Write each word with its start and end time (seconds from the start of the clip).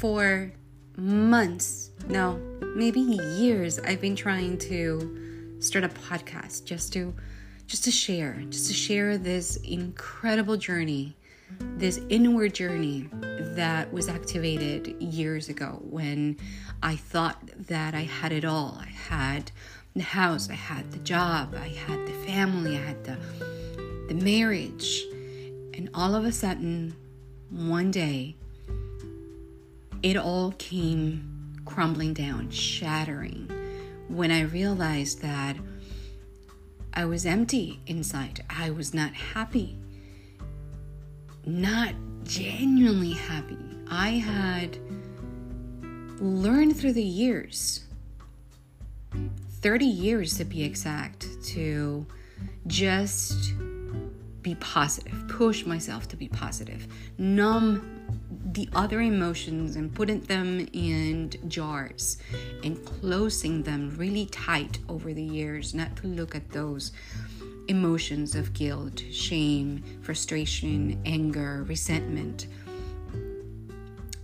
for 0.00 0.50
months, 0.96 1.90
no, 2.08 2.40
maybe 2.74 3.00
years, 3.00 3.78
I've 3.80 4.00
been 4.00 4.16
trying 4.16 4.56
to 4.58 5.58
start 5.60 5.84
a 5.84 5.90
podcast 5.90 6.64
just 6.64 6.94
to 6.94 7.14
just 7.66 7.84
to 7.84 7.90
share, 7.90 8.42
just 8.48 8.66
to 8.68 8.72
share 8.72 9.18
this 9.18 9.56
incredible 9.56 10.56
journey, 10.56 11.14
this 11.76 12.00
inward 12.08 12.54
journey 12.54 13.08
that 13.54 13.92
was 13.92 14.08
activated 14.08 15.00
years 15.00 15.50
ago 15.50 15.78
when 15.82 16.38
I 16.82 16.96
thought 16.96 17.38
that 17.68 17.94
I 17.94 18.04
had 18.04 18.32
it 18.32 18.46
all. 18.46 18.78
I 18.80 18.86
had 18.86 19.52
the 19.94 20.02
house, 20.02 20.48
I 20.48 20.54
had 20.54 20.90
the 20.92 20.98
job, 21.00 21.54
I 21.54 21.68
had 21.68 22.06
the 22.06 22.14
family, 22.26 22.76
I 22.76 22.80
had 22.80 23.04
the 23.04 23.18
the 24.08 24.14
marriage. 24.14 25.04
And 25.74 25.90
all 25.92 26.14
of 26.14 26.24
a 26.24 26.32
sudden, 26.32 26.96
one 27.50 27.90
day, 27.90 28.36
it 30.02 30.16
all 30.16 30.52
came 30.52 31.60
crumbling 31.64 32.14
down, 32.14 32.50
shattering, 32.50 33.50
when 34.08 34.30
I 34.30 34.42
realized 34.42 35.22
that 35.22 35.56
I 36.92 37.04
was 37.04 37.26
empty 37.26 37.80
inside. 37.86 38.44
I 38.50 38.70
was 38.70 38.92
not 38.92 39.12
happy, 39.12 39.78
not 41.46 41.94
genuinely 42.24 43.12
happy. 43.12 43.58
I 43.88 44.10
had 44.10 44.78
learned 46.18 46.76
through 46.76 46.94
the 46.94 47.02
years, 47.02 47.84
30 49.60 49.84
years 49.84 50.36
to 50.38 50.44
be 50.44 50.62
exact, 50.64 51.26
to 51.44 52.06
just 52.66 53.54
be 54.42 54.54
positive, 54.56 55.28
push 55.28 55.66
myself 55.66 56.08
to 56.08 56.16
be 56.16 56.28
positive, 56.28 56.88
numb 57.18 58.19
the 58.52 58.68
other 58.74 59.00
emotions 59.00 59.76
and 59.76 59.94
putting 59.94 60.20
them 60.20 60.66
in 60.72 61.30
jars 61.48 62.18
and 62.64 62.84
closing 62.84 63.62
them 63.62 63.94
really 63.96 64.26
tight 64.26 64.78
over 64.88 65.12
the 65.12 65.22
years, 65.22 65.74
not 65.74 65.94
to 65.96 66.06
look 66.06 66.34
at 66.34 66.50
those 66.50 66.92
emotions 67.68 68.34
of 68.34 68.52
guilt, 68.52 69.02
shame, 69.12 69.82
frustration, 70.02 71.00
anger, 71.04 71.64
resentment. 71.68 72.48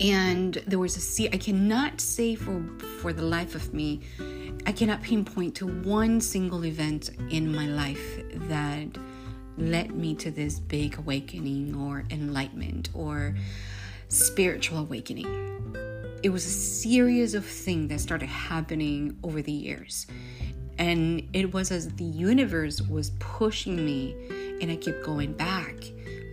And 0.00 0.54
there 0.66 0.78
was 0.78 0.96
a 0.96 1.00
see 1.00 1.28
I 1.28 1.38
cannot 1.38 2.00
say 2.00 2.34
for 2.34 2.62
for 3.00 3.12
the 3.12 3.22
life 3.22 3.54
of 3.54 3.72
me, 3.72 4.00
I 4.66 4.72
cannot 4.72 5.02
pinpoint 5.02 5.54
to 5.56 5.66
one 5.66 6.20
single 6.20 6.64
event 6.64 7.10
in 7.30 7.52
my 7.54 7.66
life 7.66 8.20
that 8.48 8.88
led 9.56 9.92
me 9.92 10.14
to 10.14 10.30
this 10.30 10.60
big 10.60 10.98
awakening 10.98 11.74
or 11.74 12.04
enlightenment 12.10 12.90
or 12.94 13.34
spiritual 14.08 14.78
awakening. 14.78 15.26
It 16.22 16.30
was 16.30 16.46
a 16.46 16.50
series 16.50 17.34
of 17.34 17.44
things 17.44 17.90
that 17.90 18.00
started 18.00 18.28
happening 18.28 19.16
over 19.22 19.40
the 19.40 19.52
years. 19.52 20.06
And 20.78 21.28
it 21.32 21.52
was 21.52 21.70
as 21.70 21.88
the 21.94 22.04
universe 22.04 22.80
was 22.82 23.10
pushing 23.18 23.84
me, 23.84 24.14
and 24.60 24.70
I 24.70 24.76
kept 24.76 25.04
going 25.04 25.32
back. 25.32 25.74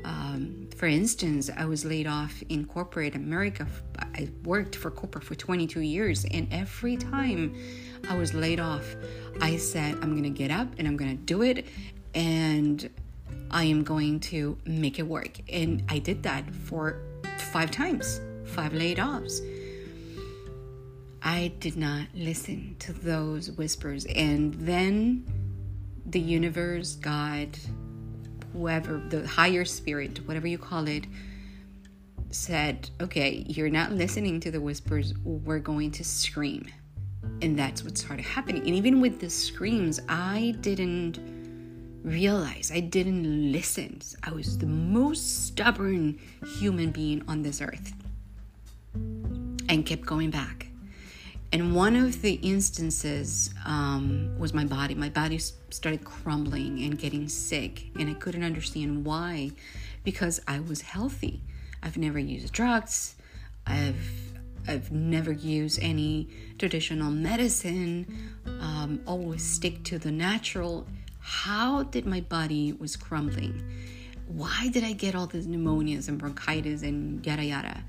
Um, 0.04 0.70
for 0.76 0.86
instance, 0.86 1.50
I 1.56 1.66
was 1.66 1.84
laid 1.84 2.06
off 2.06 2.44
in 2.50 2.66
corporate 2.66 3.16
America. 3.16 3.68
I 4.00 4.30
worked 4.44 4.76
for 4.76 4.92
corporate 4.92 5.24
for 5.24 5.36
22 5.36 5.82
years, 5.82 6.26
and 6.26 6.48
every 6.52 6.96
time 6.96 7.56
I 8.10 8.16
was 8.18 8.34
laid 8.34 8.60
off, 8.60 8.96
I 9.42 9.58
said, 9.58 9.96
I'm 10.02 10.12
to 10.24 10.30
get 10.30 10.52
up 10.52 10.68
and 10.78 10.88
I'm 10.88 10.98
to 10.98 11.24
do 11.24 11.42
it. 11.42 11.66
And 12.14 12.90
I 13.52 13.66
am 13.66 13.84
going 13.84 14.20
to 14.22 14.58
make 14.66 15.00
it 15.00 15.04
work. 15.04 15.40
And 15.52 15.84
I 15.90 16.00
did 16.00 16.24
that 16.24 16.54
for 16.54 17.02
five 17.56 17.72
times, 17.72 18.20
five 18.44 18.74
laid 18.74 19.00
offs. 19.00 19.40
I 21.24 21.54
did 21.62 21.78
not 21.78 22.08
listen 22.14 22.76
to 22.80 22.92
those 22.92 23.50
whispers. 23.52 24.06
And 24.08 24.54
then 24.56 25.26
the 26.06 26.20
universe, 26.20 26.96
God, 26.96 27.58
whoever, 28.52 29.02
the 29.08 29.26
higher 29.26 29.64
spirit, 29.64 30.20
whatever 30.28 30.48
you 30.48 30.58
call 30.58 30.86
it, 30.90 31.06
said, 32.30 32.90
okay, 33.00 33.46
you're 33.48 33.70
not 33.70 33.94
listening 33.94 34.42
to 34.42 34.52
the 34.52 34.60
whispers. 34.60 35.14
We're 35.24 35.60
going 35.60 35.92
to 35.92 36.04
scream. 36.04 36.66
And 37.42 37.58
that's 37.58 37.86
what 37.86 37.98
started 37.98 38.26
happening. 38.26 38.64
And 38.64 38.76
even 38.76 39.00
with 39.00 39.22
the 39.22 39.30
screams, 39.30 40.02
I 40.10 40.58
didn't 40.60 41.20
realize 42.06 42.72
I 42.72 42.80
didn't 42.80 43.52
listen. 43.52 44.00
I 44.24 44.32
was 44.32 44.60
the 44.60 44.68
most 44.68 45.48
stubborn 45.48 46.20
human 46.60 46.92
being 46.92 47.24
on 47.28 47.42
this 47.42 47.62
earth 47.62 47.94
and 48.94 49.86
kept 49.86 50.06
going 50.06 50.30
back. 50.30 50.68
And 51.52 51.76
one 51.76 51.96
of 51.96 52.22
the 52.22 52.34
instances 52.34 53.54
um, 53.66 54.36
was 54.38 54.54
my 54.54 54.66
body. 54.66 54.94
My 54.94 55.10
body 55.10 55.38
started 55.38 56.04
crumbling 56.04 56.84
and 56.84 56.98
getting 56.98 57.28
sick, 57.28 57.88
and 57.98 58.10
I 58.10 58.14
couldn't 58.14 58.44
understand 58.44 59.06
why 59.06 59.52
because 60.04 60.40
I 60.48 60.60
was 60.60 60.82
healthy. 60.82 61.42
I've 61.82 61.98
never 61.98 62.20
used 62.20 62.54
drugs. 62.54 63.16
I've 63.66 64.36
I've 64.68 64.92
never 64.92 65.32
used 65.32 65.80
any 65.82 66.28
traditional 66.58 67.12
medicine. 67.12 68.34
Um, 68.46 69.02
always 69.06 69.44
stick 69.44 69.84
to 69.86 70.00
the 70.00 70.12
natural 70.12 70.88
how 71.26 71.82
did 71.82 72.06
my 72.06 72.22
body 72.22 72.72
was 72.74 72.96
crumbling? 72.96 73.60
Why 74.28 74.70
did 74.72 74.84
I 74.84 74.92
get 74.92 75.16
all 75.16 75.26
these 75.26 75.48
pneumonias 75.48 76.08
and 76.08 76.20
bronchitis 76.20 76.84
and 76.84 77.26
yada 77.26 77.44
yada? 77.44 77.84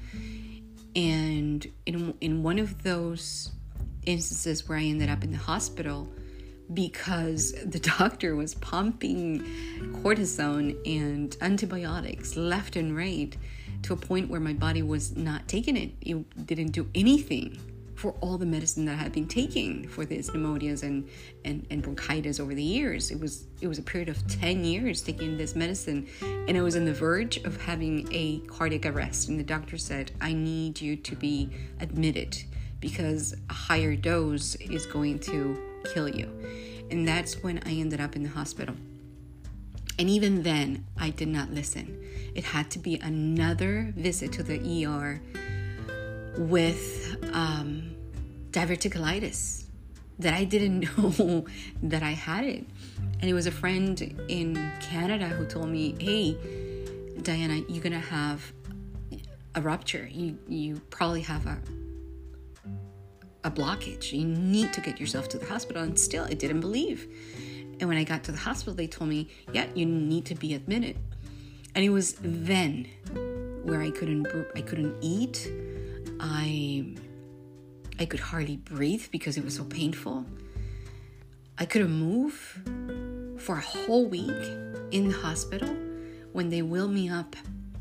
And 0.94 1.66
in 1.84 2.14
in 2.22 2.42
one 2.42 2.58
of 2.58 2.82
those 2.82 3.50
instances 4.06 4.66
where 4.66 4.78
I 4.78 4.84
ended 4.84 5.10
up 5.10 5.22
in 5.22 5.32
the 5.32 5.38
hospital 5.38 6.08
because 6.72 7.52
the 7.62 7.78
doctor 7.98 8.34
was 8.34 8.54
pumping 8.54 9.42
cortisone 10.02 10.74
and 10.86 11.36
antibiotics 11.42 12.38
left 12.38 12.74
and 12.74 12.96
right 12.96 13.36
to 13.82 13.92
a 13.92 13.96
point 13.96 14.30
where 14.30 14.40
my 14.40 14.54
body 14.54 14.80
was 14.80 15.14
not 15.14 15.46
taking 15.46 15.76
it. 15.76 15.92
It 16.00 16.46
didn't 16.46 16.70
do 16.70 16.88
anything 16.94 17.60
for 18.06 18.14
all 18.20 18.38
the 18.38 18.46
medicine 18.46 18.84
that 18.84 18.92
I 18.92 19.02
had 19.02 19.12
been 19.12 19.26
taking 19.26 19.88
for 19.88 20.04
these 20.04 20.30
pneumonias 20.30 20.84
and, 20.84 21.08
and, 21.44 21.66
and 21.70 21.82
bronchitis 21.82 22.38
over 22.38 22.54
the 22.54 22.62
years. 22.62 23.10
It 23.10 23.18
was 23.18 23.48
it 23.60 23.66
was 23.66 23.80
a 23.80 23.82
period 23.82 24.08
of 24.08 24.24
10 24.28 24.64
years 24.64 25.02
taking 25.02 25.36
this 25.36 25.56
medicine 25.56 26.06
and 26.22 26.56
I 26.56 26.62
was 26.62 26.76
on 26.76 26.84
the 26.84 26.92
verge 26.92 27.38
of 27.38 27.60
having 27.60 28.06
a 28.12 28.38
cardiac 28.46 28.86
arrest 28.86 29.28
and 29.28 29.40
the 29.40 29.44
doctor 29.44 29.76
said, 29.76 30.12
I 30.20 30.34
need 30.34 30.80
you 30.80 30.94
to 30.94 31.16
be 31.16 31.50
admitted 31.80 32.40
because 32.78 33.34
a 33.50 33.52
higher 33.52 33.96
dose 33.96 34.54
is 34.54 34.86
going 34.86 35.18
to 35.20 35.60
kill 35.92 36.08
you. 36.08 36.30
And 36.92 37.08
that's 37.08 37.42
when 37.42 37.60
I 37.66 37.70
ended 37.70 38.00
up 38.00 38.14
in 38.14 38.22
the 38.22 38.28
hospital. 38.28 38.76
And 39.98 40.08
even 40.08 40.44
then, 40.44 40.84
I 40.96 41.10
did 41.10 41.28
not 41.28 41.50
listen. 41.50 42.04
It 42.36 42.44
had 42.44 42.70
to 42.72 42.78
be 42.78 43.00
another 43.02 43.92
visit 43.96 44.30
to 44.34 44.44
the 44.44 44.84
ER 44.84 45.20
with 46.38 47.16
um, 47.32 47.95
diverticulitis 48.56 49.64
that 50.18 50.32
I 50.32 50.44
didn't 50.44 50.80
know 50.98 51.44
that 51.82 52.02
I 52.02 52.12
had 52.12 52.44
it. 52.44 52.64
And 53.20 53.30
it 53.30 53.34
was 53.34 53.46
a 53.46 53.50
friend 53.50 54.00
in 54.28 54.72
Canada 54.80 55.26
who 55.28 55.44
told 55.44 55.68
me, 55.68 55.94
"Hey, 56.00 56.36
Diana, 57.22 57.56
you're 57.68 57.82
gonna 57.82 58.08
have 58.18 58.40
a 59.54 59.60
rupture. 59.60 60.08
You 60.10 60.38
you 60.48 60.80
probably 60.90 61.22
have 61.22 61.46
a 61.46 61.58
a 63.44 63.50
blockage. 63.50 64.12
You 64.12 64.24
need 64.24 64.72
to 64.72 64.80
get 64.80 64.98
yourself 64.98 65.28
to 65.30 65.38
the 65.38 65.46
hospital." 65.46 65.82
And 65.82 65.98
still, 65.98 66.24
I 66.24 66.34
didn't 66.34 66.60
believe. 66.60 67.06
And 67.78 67.88
when 67.90 67.98
I 67.98 68.04
got 68.04 68.24
to 68.24 68.32
the 68.32 68.38
hospital, 68.38 68.74
they 68.74 68.86
told 68.86 69.10
me, 69.10 69.28
"Yeah, 69.52 69.66
you 69.74 69.84
need 69.84 70.24
to 70.26 70.34
be 70.34 70.54
admitted." 70.54 70.96
And 71.74 71.84
it 71.84 71.90
was 71.90 72.16
then 72.22 72.86
where 73.64 73.82
I 73.82 73.90
couldn't 73.90 74.26
I 74.54 74.62
couldn't 74.62 74.96
eat. 75.02 75.36
I 76.18 76.94
I 77.98 78.04
could 78.04 78.20
hardly 78.20 78.56
breathe 78.56 79.06
because 79.10 79.36
it 79.36 79.44
was 79.44 79.56
so 79.56 79.64
painful. 79.64 80.26
I 81.58 81.64
couldn't 81.64 81.92
move 81.92 82.34
for 83.38 83.56
a 83.56 83.60
whole 83.60 84.06
week 84.06 84.30
in 84.90 85.08
the 85.08 85.14
hospital. 85.14 85.74
When 86.32 86.50
they 86.50 86.62
wheeled 86.62 86.92
me 86.92 87.08
up, 87.08 87.34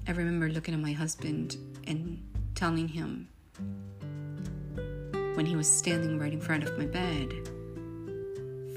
I 0.07 0.11
remember 0.11 0.47
looking 0.49 0.73
at 0.73 0.79
my 0.79 0.93
husband 0.93 1.57
and 1.85 2.23
telling 2.55 2.87
him 2.87 3.27
when 5.35 5.45
he 5.45 5.57
was 5.57 5.69
standing 5.69 6.17
right 6.17 6.31
in 6.31 6.39
front 6.39 6.63
of 6.63 6.77
my 6.77 6.85
bed. 6.85 7.33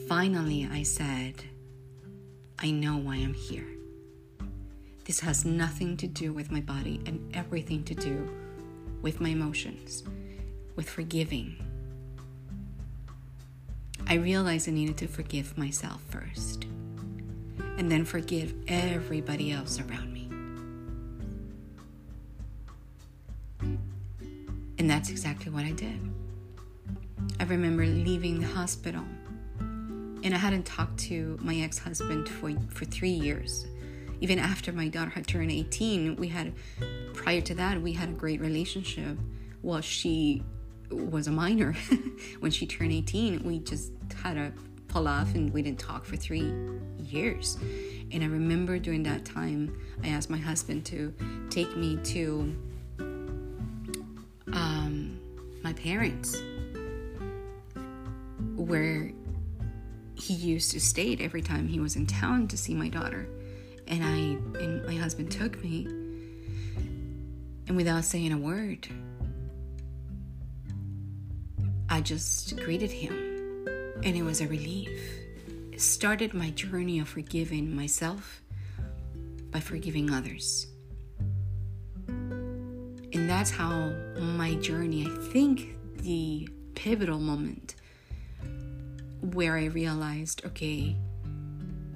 Finally, 0.08 0.68
I 0.72 0.82
said, 0.82 1.44
I 2.58 2.72
know 2.72 2.96
why 2.96 3.16
I'm 3.16 3.34
here. 3.34 3.68
This 5.04 5.20
has 5.20 5.44
nothing 5.44 5.96
to 5.98 6.08
do 6.08 6.32
with 6.32 6.50
my 6.50 6.60
body 6.60 7.00
and 7.06 7.34
everything 7.36 7.84
to 7.84 7.94
do 7.94 8.28
with 9.00 9.20
my 9.20 9.28
emotions, 9.28 10.02
with 10.78 10.88
forgiving. 10.88 11.56
I 14.06 14.14
realized 14.14 14.68
I 14.68 14.70
needed 14.70 14.96
to 14.98 15.08
forgive 15.08 15.58
myself 15.58 16.00
first 16.08 16.66
and 17.76 17.90
then 17.90 18.04
forgive 18.04 18.54
everybody 18.68 19.50
else 19.50 19.80
around 19.80 20.12
me. 20.12 20.28
And 24.78 24.88
that's 24.88 25.10
exactly 25.10 25.50
what 25.50 25.64
I 25.64 25.72
did. 25.72 25.98
I 27.40 27.44
remember 27.44 27.84
leaving 27.84 28.38
the 28.38 28.46
hospital 28.46 29.02
and 29.58 30.32
I 30.32 30.38
hadn't 30.38 30.64
talked 30.64 31.00
to 31.08 31.36
my 31.42 31.56
ex 31.56 31.78
husband 31.78 32.28
for, 32.28 32.52
for 32.70 32.84
three 32.84 33.10
years. 33.10 33.66
Even 34.20 34.38
after 34.38 34.70
my 34.70 34.86
daughter 34.86 35.10
had 35.10 35.26
turned 35.26 35.50
18, 35.50 36.14
we 36.14 36.28
had, 36.28 36.52
prior 37.14 37.40
to 37.40 37.54
that, 37.56 37.82
we 37.82 37.94
had 37.94 38.10
a 38.10 38.12
great 38.12 38.40
relationship. 38.40 39.18
Well, 39.60 39.80
she 39.80 40.44
was 40.90 41.26
a 41.26 41.32
minor. 41.32 41.74
when 42.40 42.50
she 42.50 42.66
turned 42.66 42.92
18, 42.92 43.42
we 43.44 43.58
just 43.60 43.92
had 44.22 44.36
a 44.36 44.52
pull 44.88 45.06
off 45.06 45.34
and 45.34 45.52
we 45.52 45.62
didn't 45.62 45.78
talk 45.78 46.04
for 46.04 46.16
three 46.16 46.52
years. 46.98 47.58
And 48.10 48.22
I 48.22 48.26
remember 48.26 48.78
during 48.78 49.02
that 49.04 49.24
time, 49.24 49.78
I 50.02 50.08
asked 50.08 50.30
my 50.30 50.38
husband 50.38 50.86
to 50.86 51.14
take 51.50 51.76
me 51.76 51.98
to 52.04 52.56
um, 54.52 55.20
my 55.62 55.72
parents, 55.74 56.40
where 58.56 59.12
he 60.14 60.34
used 60.34 60.72
to 60.72 60.80
stay 60.80 61.16
every 61.20 61.42
time 61.42 61.68
he 61.68 61.80
was 61.80 61.96
in 61.96 62.06
town 62.06 62.48
to 62.48 62.56
see 62.56 62.74
my 62.74 62.88
daughter. 62.88 63.28
And 63.86 64.04
I 64.04 64.60
and 64.62 64.84
my 64.86 64.94
husband 64.94 65.30
took 65.30 65.62
me, 65.62 65.86
and 67.66 67.76
without 67.76 68.04
saying 68.04 68.32
a 68.32 68.38
word, 68.38 68.88
I 71.90 72.02
just 72.02 72.56
greeted 72.58 72.90
him, 72.90 73.14
and 74.04 74.14
it 74.14 74.22
was 74.22 74.42
a 74.42 74.46
relief. 74.46 74.90
It 75.72 75.80
started 75.80 76.34
my 76.34 76.50
journey 76.50 77.00
of 77.00 77.08
forgiving 77.08 77.74
myself 77.74 78.42
by 79.50 79.60
forgiving 79.60 80.12
others. 80.12 80.66
And 82.08 83.28
that's 83.28 83.50
how 83.50 83.94
my 84.18 84.54
journey, 84.56 85.06
I 85.06 85.16
think 85.32 85.76
the 86.02 86.48
pivotal 86.74 87.18
moment 87.18 87.74
where 89.20 89.56
I 89.56 89.64
realized 89.66 90.44
okay, 90.44 90.94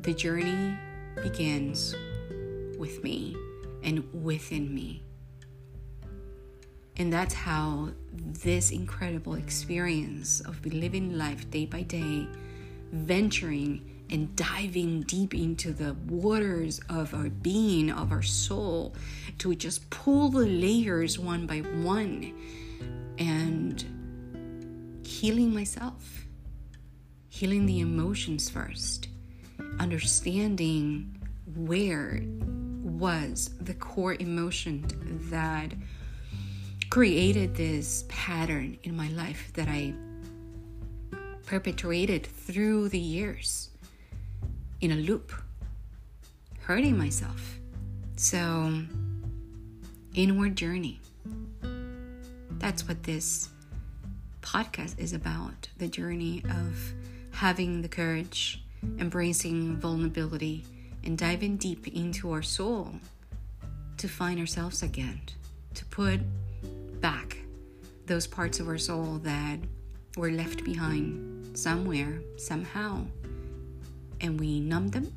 the 0.01 0.15
journey 0.15 0.77
begins 1.23 1.95
with 2.79 3.03
me 3.05 3.37
and 3.83 4.09
within 4.25 4.75
me. 4.75 5.05
And 6.97 7.13
that's 7.13 7.35
how 7.35 7.91
this 8.11 8.71
incredible 8.71 9.35
experience 9.35 10.41
of 10.41 10.65
living 10.67 11.17
life 11.17 11.51
day 11.51 11.65
by 11.65 11.83
day, 11.83 12.27
venturing 12.93 13.89
and 14.11 14.37
diving 14.37 15.01
deep 15.03 15.33
into 15.35 15.73
the 15.73 15.95
waters 16.07 16.81
of 16.91 17.15
our 17.15 17.31
being, 17.31 17.91
of 17.91 18.13
our 18.13 18.23
soul, 18.23 18.95
to 19.39 19.55
just 19.55 19.89
pull 19.89 20.29
the 20.29 20.47
layers 20.47 21.19
one 21.19 21.47
by 21.47 21.61
one 21.61 22.35
and 23.19 23.85
healing 25.03 25.55
myself, 25.55 26.27
healing 27.31 27.65
the 27.65 27.81
emotions 27.81 28.51
first, 28.51 29.09
understanding 29.81 31.17
where 31.55 32.23
was 32.83 33.51
the 33.61 33.75
core 33.75 34.15
emotion 34.15 34.85
that 35.31 35.73
created 36.93 37.55
this 37.55 38.05
pattern 38.09 38.77
in 38.83 38.95
my 38.95 39.09
life 39.13 39.51
that 39.55 39.67
I 39.67 39.95
perpetuated 41.47 42.27
through 42.27 42.91
the 42.91 42.99
years 42.99 43.71
in 44.83 44.93
a 44.93 44.97
loop, 44.97 45.33
hurting 46.61 46.99
myself. 46.99 47.59
So, 48.17 48.83
inward 50.15 50.55
journey. 50.55 51.01
That's 52.59 52.87
what 52.87 53.03
this 53.05 53.49
podcast 54.43 54.99
is 54.99 55.15
about 55.15 55.71
the 55.79 55.89
journey 55.89 56.43
of 56.45 56.77
having 57.31 57.81
the 57.81 57.89
courage, 57.89 58.63
embracing 58.99 59.79
vulnerability, 59.79 60.67
and 61.05 61.17
diving 61.17 61.57
deep 61.57 61.89
into 61.89 62.31
our 62.33 62.43
soul 62.43 62.93
to 63.97 64.09
find 64.09 64.39
ourselves 64.39 64.83
again, 64.83 65.23
to 65.73 65.87
put 65.87 66.21
back 67.03 67.37
those 68.07 68.27
parts 68.27 68.61
of 68.61 68.69
our 68.69 68.79
soul 68.79 69.19
that 69.23 69.59
were 70.17 70.31
left 70.31 70.65
behind 70.65 71.57
somewhere, 71.59 72.21
somehow. 72.37 73.05
And 74.21 74.39
we 74.39 74.61
numbed 74.61 74.93
them, 74.93 75.13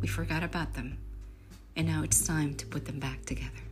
we 0.00 0.08
forgot 0.08 0.42
about 0.42 0.74
them, 0.74 0.98
and 1.76 1.86
now 1.86 2.02
it's 2.02 2.24
time 2.24 2.54
to 2.54 2.66
put 2.66 2.84
them 2.84 3.00
back 3.00 3.24
together. 3.26 3.69